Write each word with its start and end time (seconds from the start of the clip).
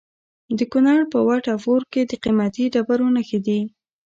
د 0.57 0.59
کونړ 0.71 0.99
په 1.13 1.19
وټه 1.27 1.53
پور 1.63 1.81
کې 1.91 2.01
د 2.05 2.11
قیمتي 2.23 2.65
ډبرو 2.73 3.07
نښې 3.15 3.39
دي. 3.47 3.59